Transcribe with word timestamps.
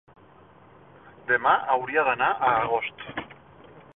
Demà 1.31 1.51
hauria 1.75 2.07
d'anar 2.09 2.31
a 2.33 2.51
Agost. 2.65 3.07